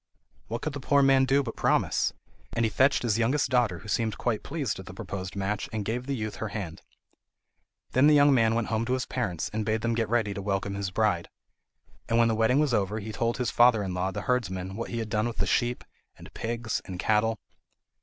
[0.47, 2.11] What could the poor man do but promise?
[2.53, 5.85] And he fetched his youngest daughter, who seemed quite pleased at the proposed match, and
[5.85, 6.81] gave the youth her hand.
[7.91, 10.41] Then the young man went home to his parents, and bade them get ready to
[10.41, 11.29] welcome his bride.
[12.09, 14.89] And when the wedding was over he told his father in law, the herdsman, what
[14.89, 15.83] he had done with the sheep,
[16.17, 17.37] and pigs, and cattle.